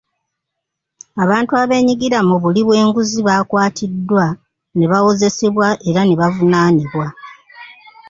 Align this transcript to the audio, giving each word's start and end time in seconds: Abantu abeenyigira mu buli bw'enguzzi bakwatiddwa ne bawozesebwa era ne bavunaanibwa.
Abantu 1.23 1.51
abeenyigira 1.61 2.19
mu 2.27 2.35
buli 2.43 2.61
bw'enguzzi 2.67 3.19
bakwatiddwa 3.27 4.25
ne 4.77 4.85
bawozesebwa 4.91 5.67
era 5.89 6.01
ne 6.05 6.15
bavunaanibwa. 6.21 7.07